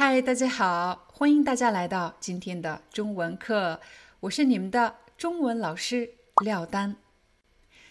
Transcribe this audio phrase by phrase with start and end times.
[0.00, 3.80] 嗨，大家好，欢迎大家来到今天的中文课，
[4.20, 6.94] 我是你们的中文老师廖丹。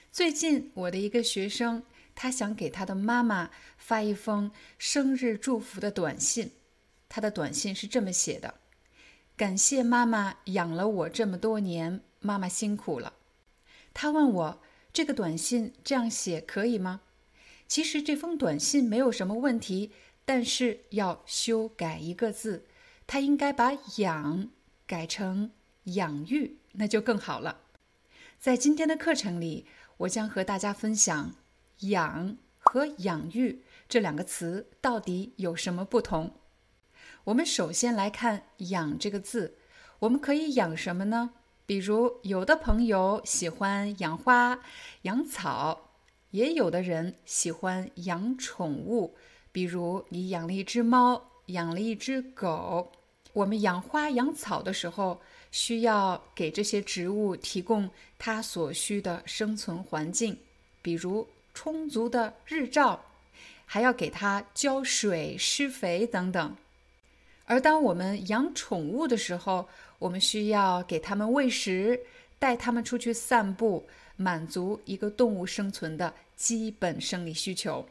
[0.09, 1.83] 最近我的一个学生，
[2.15, 6.51] 他想给他的妈妈发一封生日祝福的短信，
[7.09, 8.53] 他的短信是这么写的
[9.35, 13.11] ：“感谢妈妈养了我这么多年，妈妈辛苦了。”
[13.93, 14.61] 他问我
[14.93, 17.01] 这个短信这样写可以吗？
[17.67, 19.91] 其实这封短信没有什么问题。
[20.27, 22.65] 但是要修改一个字，
[23.07, 24.49] 他应该把“养”
[24.85, 25.51] 改成
[25.95, 27.61] “养育”，那就更好了。
[28.37, 29.65] 在今天的课程里，
[29.99, 31.33] 我将和大家分享
[31.87, 36.33] “养”和“养育”这两个词到底有什么不同。
[37.23, 39.57] 我们首先来看“养”这个字，
[39.99, 41.35] 我们可以养什么呢？
[41.65, 44.59] 比如，有的朋友喜欢养花、
[45.03, 45.91] 养草，
[46.31, 49.15] 也有的人喜欢养宠物。
[49.57, 52.91] 比如你养了一只猫，养了一只狗。
[53.33, 55.19] 我们养花养草的时候，
[55.49, 60.37] 需要给这些植物提供它所需的生存环境，
[60.83, 63.03] 比如充足的日照，
[63.65, 66.55] 还要给它浇水、施肥等等。
[67.47, 69.67] 而当我们养宠物的时候，
[69.97, 71.99] 我们需要给它们喂食，
[72.37, 77.83] 带它们出去散步，满足一个动物生存的基本生理需求。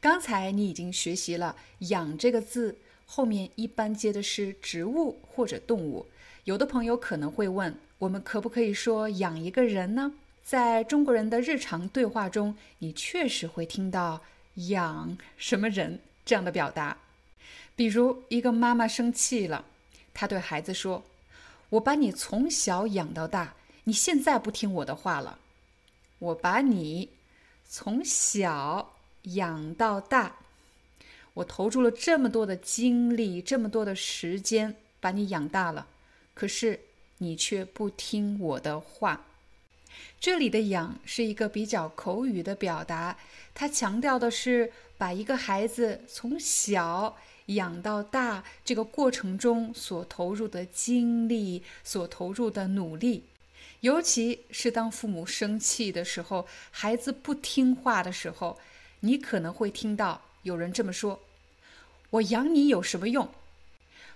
[0.00, 1.56] 刚才你已经学习了
[1.90, 2.76] “养”这个字，
[3.06, 6.06] 后面一般接的是植物或者动物。
[6.44, 10.12] 有的朋友可能会问，我们可不可以说养一个人呢？
[10.44, 14.20] 在中国人的日常对话中，你确实会听到
[14.68, 16.98] “养什么人”这样的表达。
[17.74, 19.64] 比如，一个妈妈生气了，
[20.12, 21.02] 她对孩子说
[21.70, 23.54] ：“我把你从小养到大，
[23.84, 25.38] 你现在不听我的话了。
[26.18, 27.08] 我把你
[27.66, 28.92] 从小……”
[29.24, 30.36] 养到大，
[31.34, 35.86] 我投入了这么多的精力，这么多的时间把你养大了，
[36.34, 36.80] 可是
[37.18, 39.26] 你却不听我的话。
[40.20, 43.16] 这里的“养”是一个比较口语的表达，
[43.54, 53.24] 它强调的是把一个孩子从小养到大这个过程中所投入的精力、所投入的努力，
[53.80, 58.58] 尤其是当父母生气的时候，孩子不听话的时候。
[59.04, 61.20] 你可能会听到有人这么说
[62.08, 63.28] ：“我养你有什么用？”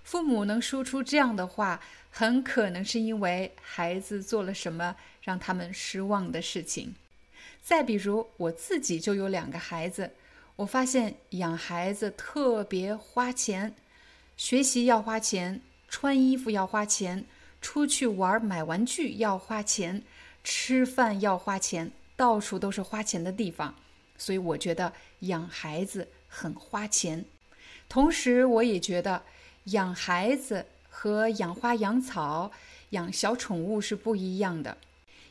[0.02, 6.94] 父母能说出这样的话，很可能是因为孩子做了什么让他们失望的事情。
[7.62, 10.10] 再比如，我自己就有两个孩子，
[10.56, 13.74] 我发现养孩子特别花钱，
[14.38, 15.60] 学习要花钱，
[15.90, 17.26] 穿衣服要花钱，
[17.60, 20.02] 出去玩买玩具要花钱，
[20.42, 23.74] 吃饭要花钱，到处都是花钱的地方。
[24.18, 27.24] 所以我觉得养孩子很花钱，
[27.88, 29.22] 同时我也觉得
[29.64, 32.50] 养孩子和养花养草、
[32.90, 34.76] 养小宠物是不一样的。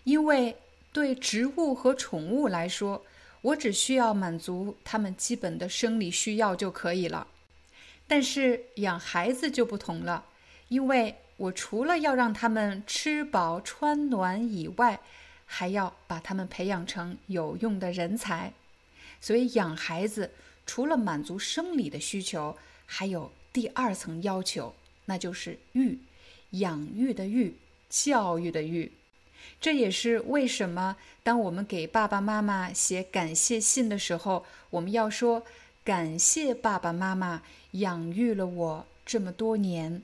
[0.06, 0.56] 因为
[0.94, 3.04] 对植物和宠物来说，
[3.42, 7.28] 我只需要满足它们基本的生理需要就可以了。
[8.08, 10.24] 但是养孩子就不同了，
[10.70, 15.02] 因为我除了要让他们吃饱穿暖以外，
[15.46, 18.54] 还要把他们培养成有用的人才。
[19.20, 20.32] 所以养孩子
[20.66, 24.74] 除了满足生理的需求，还有第二层要求，
[25.06, 26.00] 那就是育，
[26.52, 27.56] 养育的育，
[27.90, 28.92] 教育的育。
[29.62, 35.44] 这也是为什么当我们给爸爸妈妈写感谢信的时候，我们要说
[35.84, 40.02] 感谢爸爸妈妈养育了我这么多年。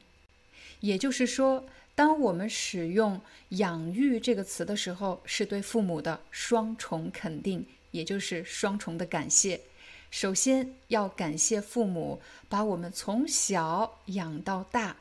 [0.79, 1.65] 也就是说，
[1.95, 7.65] 当我们使用“养育”这个词的时候，是对父母的双重肯定。
[7.93, 9.61] 也就是双重的感谢，
[10.09, 12.19] 首先要感谢父母
[12.49, 14.97] 把我们从小养到大，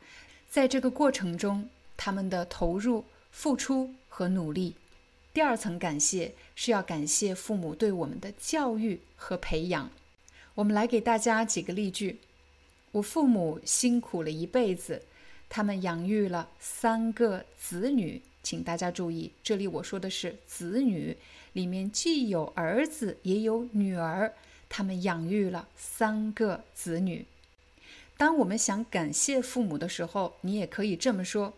[0.48, 4.76] 在这个过程中他们的投入、付出和努力。
[5.32, 9.90] 第二层感谢是要感谢父母对我们的教育和培养。
[10.54, 12.20] 我们来给大家几个例句：
[12.90, 15.02] 我父母辛苦了一辈子，
[15.48, 18.20] 他们养育了三个子女。
[18.42, 21.16] 请大家注意，这里我说的是子女，
[21.52, 24.32] 里面既有儿子也有女儿。
[24.68, 27.26] 他们养育了三个子女。
[28.16, 31.52] 当我们想感谢父母的时候，你也可以这么说：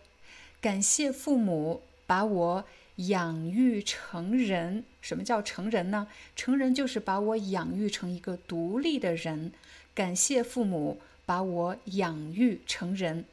[0.61, 2.65] 感谢父母把我
[2.97, 4.85] 养育成人。
[5.01, 6.09] 什么叫成人呢？
[6.35, 9.53] 成人就是把我养育成一个独立的人。
[9.95, 13.25] 感谢父母把我养育成人。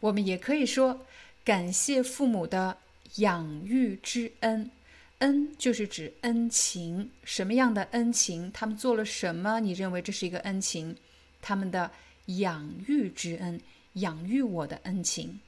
[0.00, 1.04] 我们也可以说。
[1.44, 2.76] 感谢父母的
[3.16, 4.70] 养育之恩，
[5.18, 7.10] 恩就是指恩情。
[7.24, 8.48] 什么样的恩情？
[8.52, 9.58] 他们做了什么？
[9.58, 10.96] 你认为这是一个恩情？
[11.40, 11.90] 他们的
[12.26, 13.60] 养育之恩，
[13.94, 15.40] 养育我的恩情。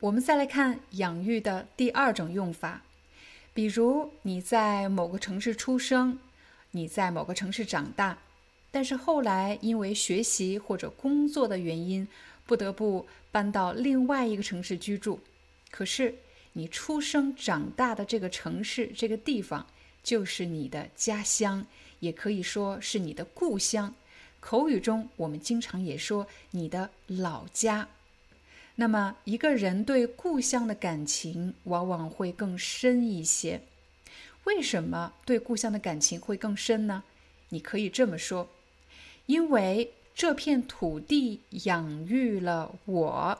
[0.00, 2.82] 我们再来看养育的第二种用法，
[3.54, 6.18] 比如你在某个城市出生，
[6.72, 8.18] 你在某个城市长大，
[8.70, 12.06] 但是后来因为学习或者工作的原因。
[12.44, 15.20] 不得不搬到另外一个城市居住，
[15.70, 16.14] 可是
[16.52, 19.66] 你出生长大的这个城市、这个地方
[20.02, 21.66] 就是你的家乡，
[22.00, 23.94] 也可以说是你的故乡。
[24.40, 27.88] 口语中我们经常也说你的老家。
[28.74, 33.62] 那么一个人对故乡的感情往往会更深一些。
[34.44, 37.04] 为什么对故乡的感情会更深呢？
[37.50, 38.50] 你可以这么说，
[39.26, 39.92] 因为。
[40.14, 43.38] 这片土地养育了我。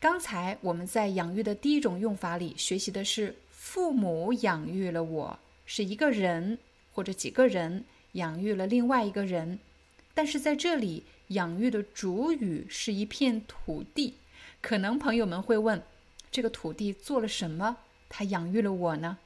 [0.00, 6.58] 刚才我们在养育的第一种用法里学习的是父母养育了我，是一个人
[6.92, 9.58] 或者几个人养育了另外一个人。
[10.14, 14.14] 但是在这里，养育的主语是一片土地。
[14.60, 15.82] 可能朋友们会问：
[16.30, 17.78] 这个土地做了什么？
[18.08, 19.18] 它养育了我呢？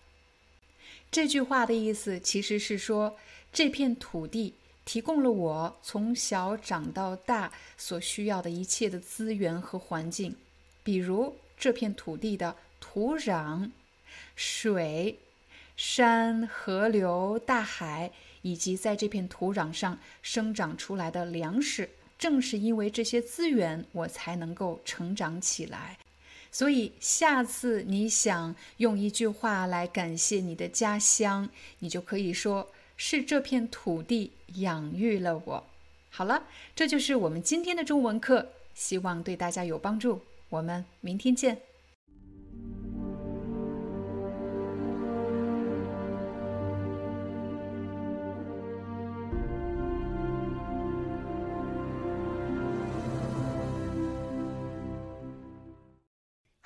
[1.10, 3.16] 这句话的意思其实是说
[3.52, 4.54] 这片土地。
[4.86, 10.34] 提供了我从小长到大所需要的一切的资源和环境，
[10.84, 13.68] 比如这片土地的土壤、
[14.36, 15.18] 水、
[15.76, 18.12] 山、河流、大海，
[18.42, 21.90] 以及在这片土壤上生长出来的粮食。
[22.16, 25.98] 正是因为这些资源，我才能够成长起来。
[26.52, 31.48] 所以，下次你想用一句话来感谢你的家乡，
[31.80, 32.70] 你就可以说。
[32.96, 35.66] 是这片土地养育了我。
[36.10, 36.44] 好了，
[36.74, 40.20] 这就是我们今天的中文课，希望对大家有帮助。
[40.48, 41.60] 我们明天见。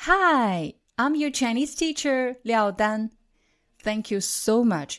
[0.03, 3.11] Hi, I'm your Chinese teacher, Liao Dan.
[3.83, 4.99] Thank you so much